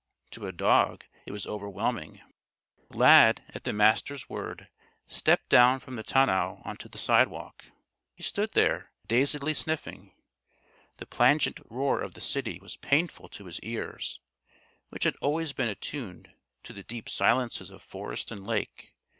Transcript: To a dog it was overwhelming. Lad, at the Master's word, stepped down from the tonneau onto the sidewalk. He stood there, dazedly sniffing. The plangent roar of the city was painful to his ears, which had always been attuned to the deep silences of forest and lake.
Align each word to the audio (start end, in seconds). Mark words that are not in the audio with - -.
To 0.31 0.47
a 0.47 0.51
dog 0.51 1.05
it 1.27 1.31
was 1.31 1.45
overwhelming. 1.45 2.21
Lad, 2.89 3.43
at 3.53 3.65
the 3.65 3.71
Master's 3.71 4.27
word, 4.27 4.67
stepped 5.05 5.47
down 5.49 5.79
from 5.79 5.95
the 5.95 6.01
tonneau 6.01 6.59
onto 6.65 6.89
the 6.89 6.97
sidewalk. 6.97 7.65
He 8.15 8.23
stood 8.23 8.53
there, 8.53 8.89
dazedly 9.05 9.53
sniffing. 9.53 10.15
The 10.97 11.05
plangent 11.05 11.59
roar 11.69 12.01
of 12.01 12.15
the 12.15 12.19
city 12.21 12.57
was 12.59 12.77
painful 12.77 13.29
to 13.29 13.45
his 13.45 13.59
ears, 13.59 14.19
which 14.89 15.03
had 15.03 15.17
always 15.21 15.53
been 15.53 15.69
attuned 15.69 16.33
to 16.63 16.73
the 16.73 16.81
deep 16.81 17.07
silences 17.07 17.69
of 17.69 17.83
forest 17.83 18.31
and 18.31 18.43
lake. 18.43 18.95